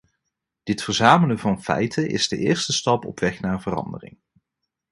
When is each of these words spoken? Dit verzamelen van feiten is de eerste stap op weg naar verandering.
Dit 0.63 0.83
verzamelen 0.83 1.39
van 1.39 1.63
feiten 1.63 2.09
is 2.09 2.27
de 2.27 2.37
eerste 2.37 2.73
stap 2.73 3.05
op 3.05 3.19
weg 3.19 3.39
naar 3.39 3.61
verandering. 3.61 4.17